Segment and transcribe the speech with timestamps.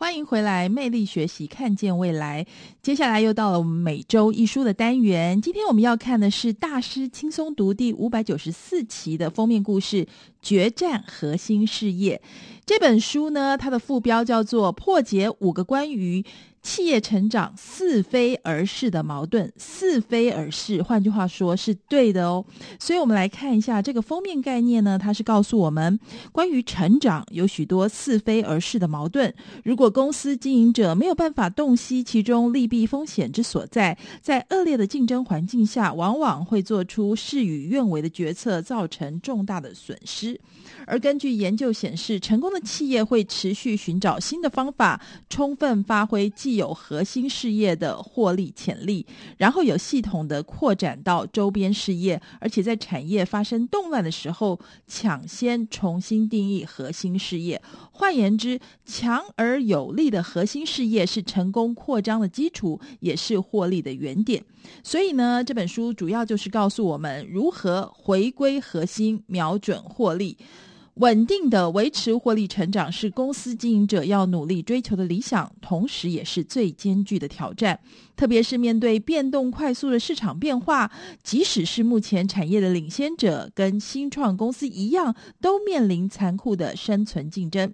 [0.00, 2.46] 欢迎回来，魅力学习，看见未来。
[2.80, 5.42] 接下来又到了我们每周一书的单元。
[5.42, 10.04] 今天我们要看的是《大师轻松读》第五百九十四期的封面故事
[10.40, 12.22] 《决战核心事业》。
[12.64, 16.22] 这本书呢，它的副标叫做《破解五个关于》。
[16.68, 22.44] 企业成长似非而是的矛盾，似非而是，换句话说是对的哦。
[22.78, 25.98] 所以，我们来看一下这个封面概念呢，它是告诉我们，
[26.30, 29.34] 关于成长有许多似非而是的矛盾。
[29.64, 40.38] 如果公司经营者没有办法洞悉其中利弊风险之所在，在恶劣的竞争环境下，往往会做出事与愿违的决策，造成重大的损失。
[40.86, 49.06] 而根据研究显示，成功的企业会持续寻找新的方法，充分发挥既有核心事业的获利潜力，
[49.38, 57.62] 然后有系统的扩展到周边事业，而且在产业发生动乱的时候，抢先重新定义核心事业。
[57.92, 64.44] 换言之，强而有力的核心事业是成功扩张的基础，也是获利的原点。
[64.82, 70.36] 所以呢，这本书主要就是告诉我们如何回归核心，瞄准获利。
[70.98, 77.78] 稳定的维持获利成长是公司经营者要努力追求的理想，同时也是最艰巨的挑战。
[78.18, 80.90] 特别是面对变动快速的市场变化，
[81.22, 87.72] 即使是目前产业的领先者，跟新创公司一样，都面临残酷的生存竞争。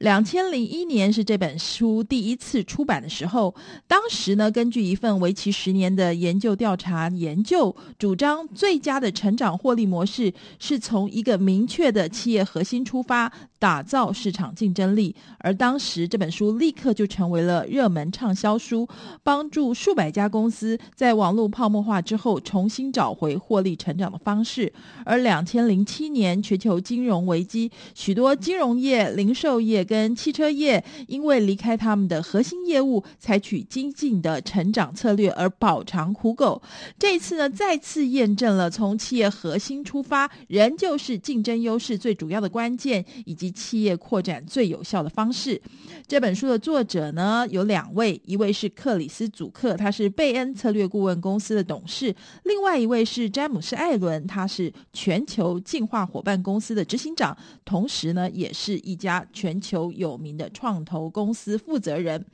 [0.00, 3.54] 两千零一年是这本书第一次出版的时候，
[3.86, 15.14] 当时呢，根据一份为期十年的研究调查研究，主张最佳的成长获利模式是从一个明确的企业核心出发，打造市场竞争力。
[15.38, 18.86] 而当时这本书立刻就成为了热门畅销书，
[19.22, 24.72] 帮助数百家公司在网络泡沫化之后重新找回获利成长的方式。
[25.04, 29.86] 而两千零七年全球金融危机，许多金融业、零售业。
[29.86, 36.60] 跟汽车业因为离开他们的核心业务，采取激进的成长策略而饱尝苦果。
[36.98, 45.60] 这次呢，再次验证了从企业核心出发，仍旧是竞争优势最主要的关键，以及企业扩展最有效的方式。
[46.08, 52.12] 这本书的作者呢，有两位，一位是克里斯·祖克，他是贝恩策略顾问公司的董事；
[52.42, 59.76] 另外一位是詹姆斯·艾伦，他是全球进化伙伴公司的执行长，同时呢，也是一家全球。
[59.76, 62.24] 有有名的创投公司负责人。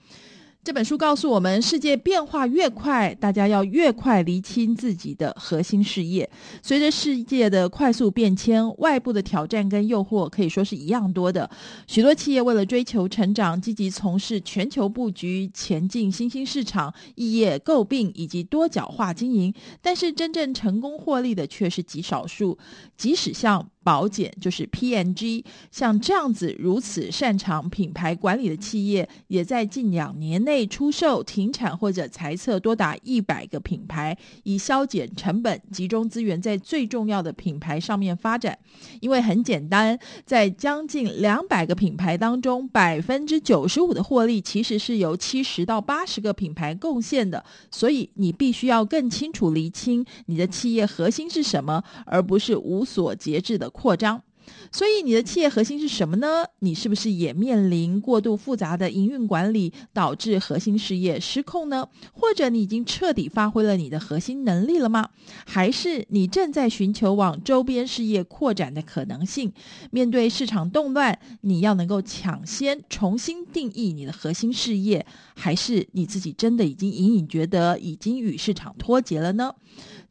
[0.65, 6.31] 这本书告诉我们，世界变化越快，大家要越快厘清自己的核心事业。
[6.63, 11.51] 随着世界的快速变迁，外部的挑战跟诱惑可以说是一样多的。
[11.89, 19.53] 许多企业为了追求成长，积极从事全球布局、前进新兴市场、异业诟病以及多角化经营。
[19.81, 22.57] 但是，真正成功获利的却是极少数。
[22.97, 38.57] 即使像保简就是 PNG，像这样子如此擅长品牌管理的企业，也在近两年内出售、停产或者裁撤多达一百个品牌，以削减成本，集中资源在最重要的品牌上面发展。
[39.01, 54.23] 因为很简单，在将近两百个品牌当中，百分之九十五的获利其实是由七十到八十个品牌贡献的，所以你必须要更清楚厘清你的企业核心是什么，而不是无所节制的扩张，
[54.71, 56.45] 所以你的企业核心是什么呢？
[56.61, 61.89] 你是不是也面临过度复杂的营运管理，导致核心事业失控呢？
[62.13, 65.11] 或者你已经彻底发挥了你的核心能力了吗？
[65.47, 69.53] 还是你正在寻求往周边事业扩展的可能性？
[69.91, 75.05] 面对市场动乱，你要能够抢先重新定义你的核心事业，
[75.35, 79.55] 还是你自己真的已经隐隐觉得已经与市场脱节了呢？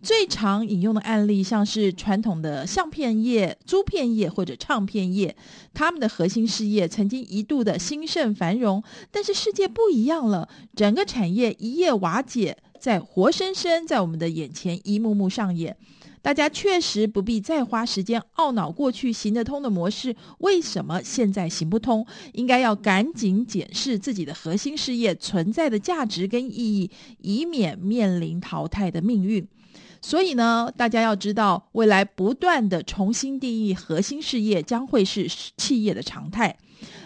[0.03, 5.35] 最常引用的案例，像是传统的相片业、租片业或者唱片业，
[5.75, 15.77] 他们的核心事业曾经一度的兴盛繁荣，但是世界不一样了，整个产业一夜瓦解，在活生生在我们的眼前一幕幕上演。
[16.23, 26.91] 大家确实不必再花时间懊恼过去行得通的模式为什么现在行不通，应该要赶紧检视自己的核心事业存在的价值跟意义，
[27.21, 29.47] 以免面临淘汰的命运。
[30.01, 35.27] 所以呢，大家要知道，未来不断的重新定义核心事业将会是
[35.57, 36.57] 企业的常态。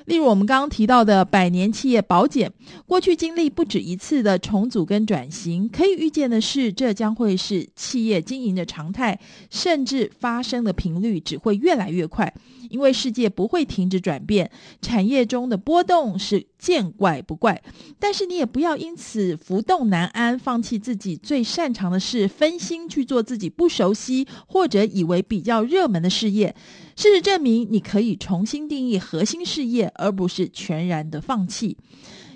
[0.05, 2.49] 例如，我们刚刚提到的百年企业宝简，
[2.85, 9.19] 过去经历不止一次的重组跟转型，可以预见的是，这将会是企业经营的常态，
[9.49, 12.33] 甚至发生的频率只会越来越快。
[12.69, 14.49] 因为世界不会停止转变，
[14.81, 17.61] 产业中的波动是见怪不怪。
[17.99, 26.55] 但是你也不要因此浮动难安，放弃自己最擅长的事，分心去做自己不熟悉或者以为比较热门的事业。
[26.95, 31.77] 事实证明，你可以重新定义核心事业，而不是全然的放弃。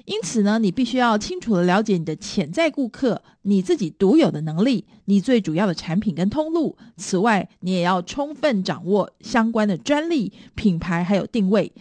[0.05, 6.75] 因此呢，你必须要清楚地了解你的潜在顾客，你自己独有的能力，你最主要的产品跟通路。
[6.97, 11.71] 此外，你也要充分掌握相关的专利、品牌还有定位。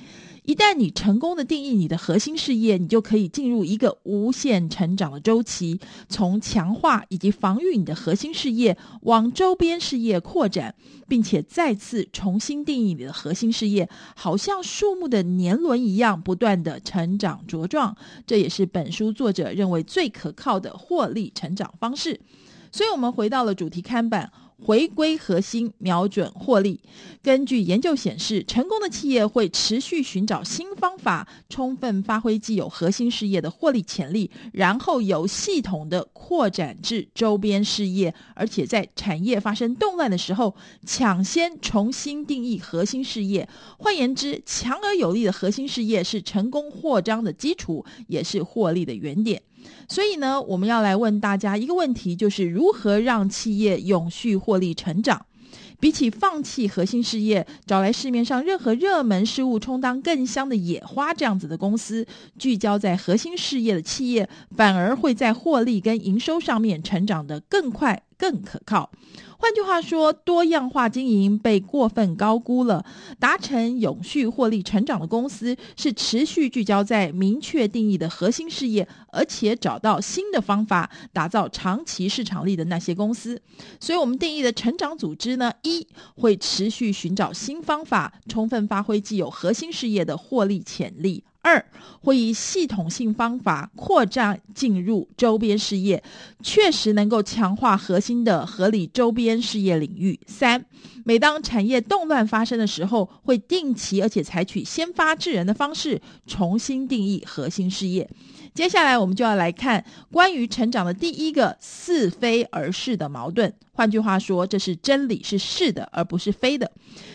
[0.48, 5.78] 一旦你成功的定义你的核心事业，你就可以进入一个无限成长的周期，
[6.08, 10.74] 从强化以及防御你的核心事业，往周边事业扩展，
[11.06, 17.94] 并且再次重新定义你的核心事业，好像树木的年轮一样，不断的成长茁壮。
[18.26, 22.18] 这也是本书作者认为最可靠的获利成长方式。
[22.72, 24.30] 所以，我们回到了主题看板。
[24.60, 26.80] 回归核心，瞄准获利。
[27.22, 40.52] 根据研究显示，成功的企业会持续寻找新方法，充分发挥既有核心事业的获利潜力，然后有系统的扩展至周边事业，而且在产业发生动乱的时候，
[40.84, 43.48] 抢先重新定义核心事业。
[43.78, 49.40] 换言之，强而有力的核心事业是成功扩张的基础，也是获利的原点。
[49.88, 55.24] 所以呢，我们要来问大家一个问题，就是如何让企业永续获利成长？
[55.80, 62.04] 比起放弃核心事业，找来市面上任何热门事物充当更香的野花这样子的公司，
[62.36, 68.90] 聚焦在核心事业的企业，反而会在获利跟营收上面成长得更快、更可靠。
[69.40, 72.84] 换句话说，多样化经营被过分高估了。
[73.20, 83.40] 达成永续获利成长的公司，是持续聚焦在明确定义的核心事业，而且找到新的方法，打造长期市场力的那些公司。
[83.78, 85.86] 所以，我们定义的成长组织呢，一
[86.16, 91.22] 会持续寻找新方法，充分发挥既有核心事业的获利潜力。
[91.40, 91.64] 二
[92.00, 96.02] 会以系统性方法扩张进入周边事业，
[96.42, 100.18] 确实能够强化核心的合理周边事业领域。
[100.26, 100.64] 三，
[101.04, 108.08] 每当产业动乱发生的时候，会定期而且采取先发制人的方式，重新定义核心事业。
[108.54, 113.52] 接下来我们就要来看关于成长的第一个似非而是的矛盾。
[113.72, 116.72] 换句话说，这是真理是是的，而不是非的。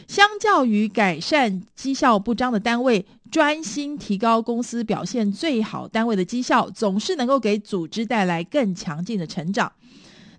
[0.07, 9.71] 相较于改善绩效不彰的单位，专心提高公司表现最好单位的绩效，总是能够给组织带来更强劲的成长。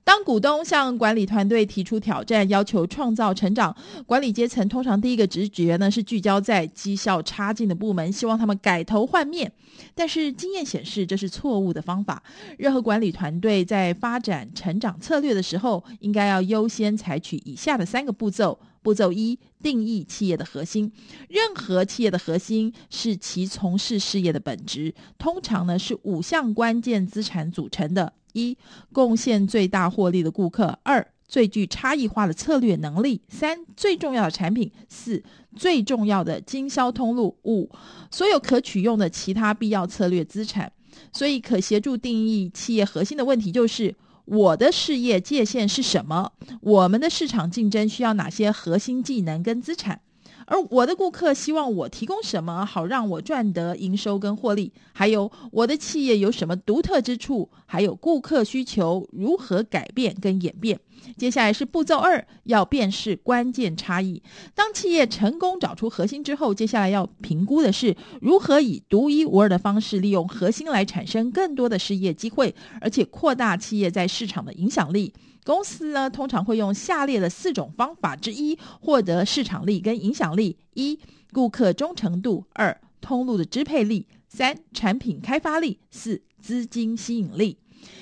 [0.04, 3.74] 当股东向管理团队提出挑战，要求创造成长，
[4.06, 9.50] 管理阶层通常第一个直觉呢是聚焦在绩效差劲的部门，希望他们改头换面。
[9.96, 12.22] 但是经验显示，这是错误的方法。
[12.58, 20.92] 任何管理团队在发展成长策略的时候，应该要优先采取以下的三个步骤：步骤一，定义企业的核心。
[21.28, 28.12] 任何企业的核心是其从事事业的本质，通常呢是五项关键资产组成的。
[28.34, 28.58] 一、
[28.92, 35.22] 贡献最大获利的顾客；二、最具差异化的策略能力；三、最重要的产品；四、
[35.56, 37.70] 最重要的经销通路；五、
[38.10, 40.70] 所有可取用的其他必要策略资产。
[41.12, 43.94] 所以，可协助定义企业核心的问题就是：
[44.26, 46.32] 我的事业界限是什么？
[46.60, 50.00] 我们的市场竞争需要哪些核心技能跟资产？
[50.46, 54.72] 而我的顾客希望我提供什么，好让我赚得营收跟获利？
[54.92, 57.50] 还有我的企业有什么独特之处？
[57.66, 60.78] 还有顾客需求如何改变跟演变？
[61.16, 64.22] 接下来是步骤二，要辨识关键差异。
[64.54, 75.12] 当企业成功找出核心之后，接下来要评估的是如何以独一无二的方式，利用核心来产生更多的事业机会，而且扩大企业在市场的影响力。
[75.44, 80.98] 公司呢，通常会用下列的四种方法之一获得市场力跟影响力：一、
[81.32, 87.58] 顾客忠诚度；二、通路的支配力；三、产品开发力；四、资金吸引力。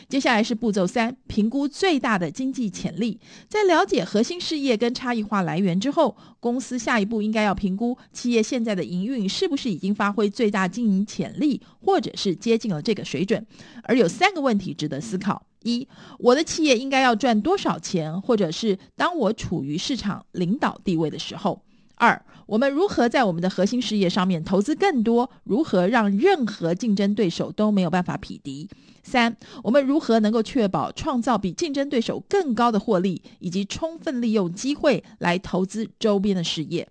[0.09, 3.19] 接下来是步骤三，评估最大的经济潜力。
[3.49, 13.47] 在了解核心事业跟差异化来源之后，公司下一步应该要评估企业现在的营运是不是已经发挥最大经营潜力，或者是接近了这个水准。
[13.83, 15.47] 而有三个问题值得思考。
[15.65, 15.87] 一，
[16.19, 21.63] 我的企业应该要赚多少钱，或者是当我处于市场领导地位的时候。
[22.03, 25.31] 二，我们如何在我们的核心事业上面投资更多？
[25.45, 28.69] 如何让任何竞争对手都没有办法匹敌？
[29.05, 36.89] 三，我们如何能够确保创造比竞争对手更高的获利，以及充分利用机会来投资周边的事业？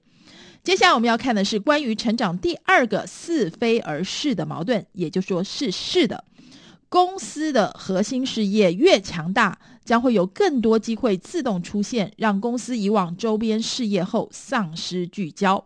[0.63, 6.23] 接下来我们要看的是关于成长第二个似非而是的矛盾，也就说是是的。
[6.87, 9.57] 公司的核心事业越强大，
[9.91, 15.65] 将会有更多机会自动出现，让公司以往周边事业后丧失聚焦。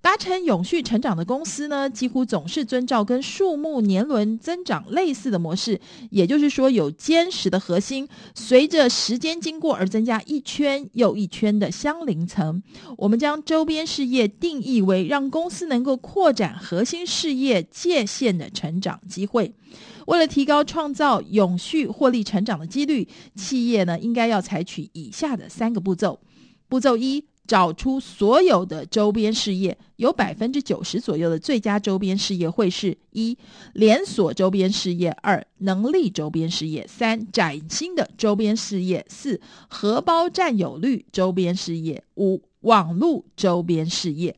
[0.00, 12.62] 达成永续成长的公司呢，几乎总是遵照跟树木年轮增长类似的模式，也就是说，有坚实的核心，随着时间经过而增加一圈又一圈的相邻层。
[12.96, 19.52] 我们将周边事业定义为让公司能够扩展核心事业界限的成长机会。
[20.08, 26.20] 为了提高创造永续获利成长的几率，企业呢应该要采取以下的三个步骤。
[26.68, 27.24] 步骤一。
[27.48, 33.38] 找出所有的周边事业，有百分之九十左右的最佳周边事业会是：一、
[33.72, 44.36] 连锁周边事业；二、能力周边事业；三、崭新的周边事业；四、荷包占有率周边事业；五、网络周边事业。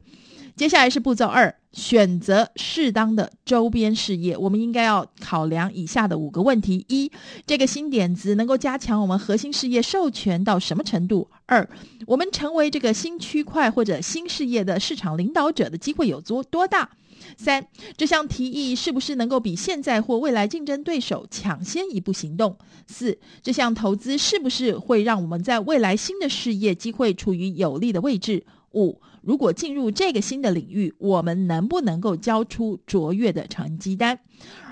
[0.55, 1.53] 接下来是步骤二。
[1.73, 7.11] 选择适当的周边事业，我们应该要考量以下的五个问题：一、
[7.47, 11.29] 这个新点子能够加强我们核心事业授权到什么程度？
[11.47, 11.69] 二、
[12.07, 16.91] 我们成为这个新区块或者新事业的市场领导者的机会有多多大？
[17.37, 17.65] 三、
[17.97, 22.57] 这项提议是不是能够比现在或未来竞争对手抢先一步行动？
[22.89, 28.45] 四、这项投资是不是会让我们在未来新的事业机会处于有利的位置？
[28.73, 34.19] 五、如果进入这个新的领域，我们能不能够交出卓越的成绩单？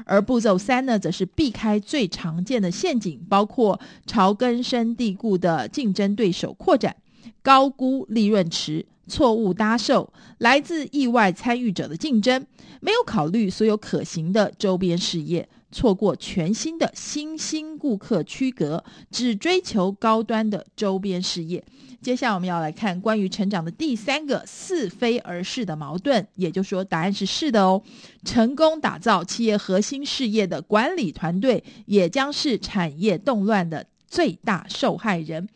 [0.05, 6.97] 而步骤三呢，则是避开最常见的陷阱，包括朝根深蒂固的竞争对手扩展、
[7.43, 12.47] 高估利润池、错误搭售、来自意外参与者的竞争、
[12.81, 21.63] 没有考虑所有可行的周边事业、错过全新的新兴顾客区隔、只追求高端的周边事业。
[22.01, 27.83] 接下来我们要来看关于成长的第三个似非而是的矛盾，也就是说，答案是是的哦。
[28.25, 35.49] 成功打造企业核心事业的管理团队，也将是产业动乱的最大受害人。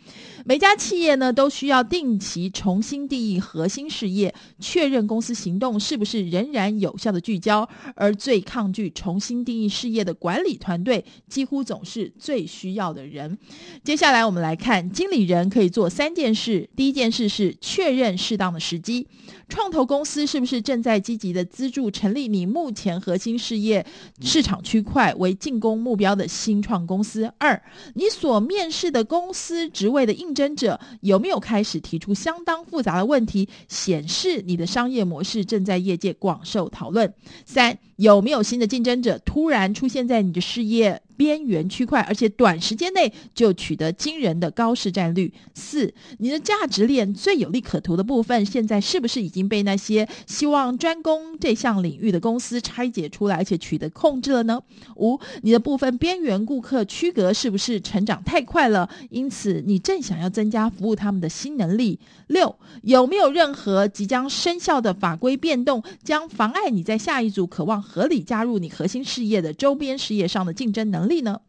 [0.44, 7.68] 每家企业呢，都需要定期重新定义核心事业，确认公司行动是不是仍然有效的聚焦。
[7.94, 13.38] 而最抗拒重新定义事业的管理团队，几乎总是最需要的人。
[13.84, 16.68] 接下来我们来看，经理人可以做三件事。
[16.74, 19.06] 第一件事是确认适当的时机，
[19.48, 23.86] 创投公司是不是正在积极的资助成立你目前核心事业
[24.20, 27.32] 市场区块为进攻目标的新创公司？
[27.38, 27.62] 二，
[27.94, 37.14] 你所面试的公司职位的应征者有没有开始提出相当复杂的问题，显示你的商业模式正在业界广受讨论？
[37.46, 45.32] 三，有没有新的竞争者突然出现在你的事业边缘区块，而且短时间内就取得惊人的高市占率。
[45.54, 54.60] 四，你的价值链最有利可图的部分，现在是不是已经被那些希望专攻这项领域的公司拆解出来，而且取得控制了呢？
[54.96, 62.00] 五，你的部分边缘顾客区隔是不是成长太快了，因此你正想要增加服务他们的新能力？
[62.26, 71.40] 六，有没有任何即将生效的法规变动，将妨碍你在下一组渴望合理加入你核心事业的周边事业上的竞争能力呢？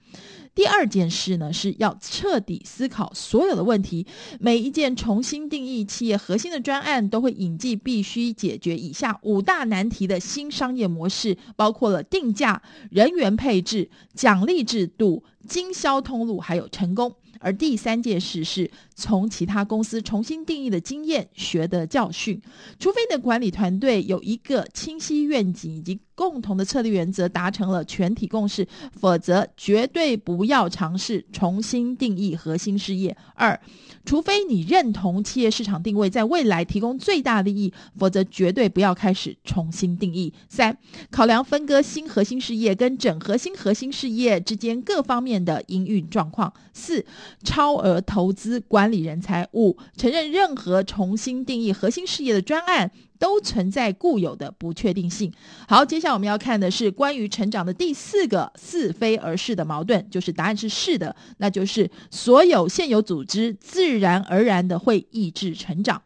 [0.53, 4.05] 第二件事呢，是要彻底思考所有的问题。
[4.39, 17.15] 每一件重新定义企业核心的专案，都会引进必须解决以下五大难题的新商业模式，包括了定价、人员配置、奖励制度、经销通路，还有成功。
[17.39, 22.41] 而第三件事是从其他公司重新定义的经验学的教训，
[22.79, 33.15] 除非你的管理团队有一个清晰愿景以及共同的策略原则达成了全体共识，否则绝对不要尝试重新定义核心事业。
[33.33, 33.59] 二，
[34.05, 40.31] 除非你认同企业市场定位在未来提供最大利益，否则绝对不要开始重新定义。
[40.47, 40.77] 三，
[41.09, 46.53] 考量分割新核心事业跟整合新核心事业之间各方面的营运状况。
[46.73, 47.03] 四，
[47.43, 49.47] 超额投资管管理人才。
[49.53, 55.31] 五，承认任何重新定义核心事业的专案都存在固有的不确定性。
[55.69, 66.01] 好，接下来我们要看的是关于成长的第四个似非而是的矛盾，就是答案是是的，那就是所有现有组织自然而然的会抑制成长。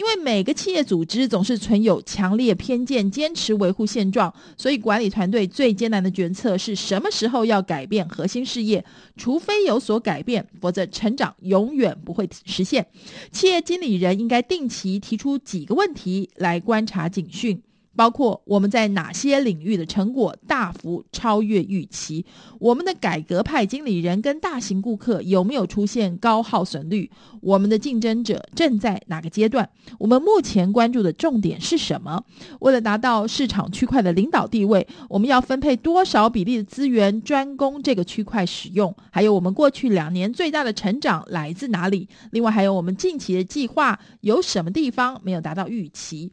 [0.00, 8.82] 因为每个企业组织总是存有强烈偏见，坚持维护现状，所以管理团队最艰难的决策是什么时候要改变核心事业。
[9.18, 12.86] 除非有所改变，否则成长永远不会实现。
[13.30, 17.60] 企业经理人应该定期提出几个问题来观察警讯。
[17.96, 22.24] 包括我们在哪些领域的成果大幅超越预期？
[22.58, 27.10] 我们的改革派经理人跟大型顾客有没有出现高耗损率？
[27.40, 29.68] 我们的竞争者正在哪个阶段？
[29.98, 32.24] 我们目前关注的重点是什么？
[32.60, 38.94] 为了达到市场区块的领导地位，我们要分配多少比例的资源专攻这个区块使用？
[39.10, 42.08] 还有我们过去两年最大的成长来自哪里？
[42.30, 46.30] 另外还有我们近期的计划有什么地方没有达到预期？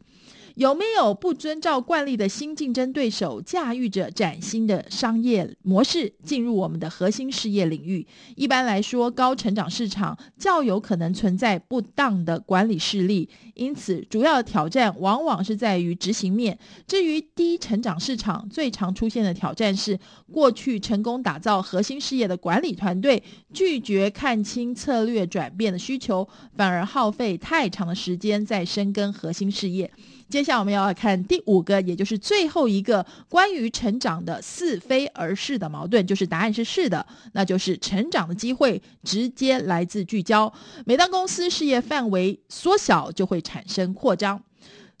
[0.58, 8.04] 有没有不遵照惯例的新竞争对手驾驭着崭新的商业模式进入我们的核心事业领域？
[8.34, 16.58] 一般来说，高成长市场较有可能存在不当的管理势力，因此主要的挑战往往是在于执行面。
[16.88, 19.96] 至于低成长市场，最常出现的挑战是
[20.32, 23.22] 过去成功打造核心事业的管理团队
[23.54, 29.88] 拒绝看清策略转变的需求，反而耗费太长的时间在深耕核心事业。
[30.28, 40.52] 接下来我们要看第五个，也就是最后一个关于成长的似非而是的矛盾，就是答案是是的，那就是成长的机会直接来自聚焦。
[40.84, 44.42] 每当公司事业范围缩小，就会产生扩张。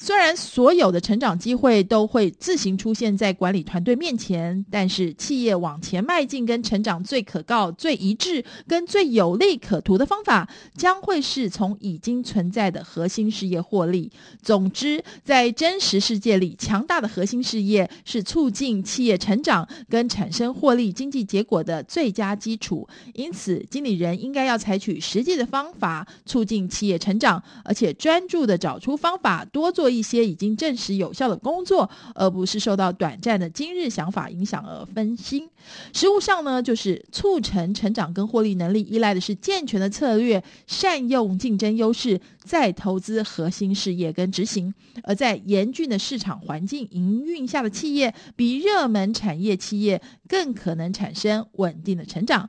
[0.00, 14.10] 虽然所有的成长机会都会自行出现在管理团队面前，但是企业往前迈进跟成长最可靠、最一致、跟最有利可图的方法，将会是从已经存在的核心事业获利。
[14.40, 22.88] 总之，在真实世界里，强大的核心事业是促进企业成长跟产生获利经济结果的最佳基础。
[23.14, 35.48] 因此，经理人应该要采取实际的方法促进企业成长，而且专注的找出方法，多做一些已经证实有效的工作，而不是受到短暂的今日想法影响而分心。
[35.92, 44.72] 实务上呢，就是促成成长跟获利能力，依赖的是健全的策略，善用竞争优势，再投资核心事业跟执行。
[45.02, 52.48] 而在严峻的市场环境营运下的企业，比热门产业企业更可能产生稳定的成长。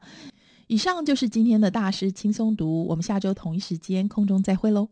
[0.68, 4.88] 以上就是今天的大师轻松读，我们下周同一时间空中再会喽。